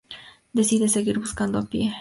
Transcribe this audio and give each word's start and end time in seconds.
Deciden 0.53 0.89
seguir 0.89 1.19
buscando 1.19 1.59
a 1.59 1.65
pie. 1.69 1.89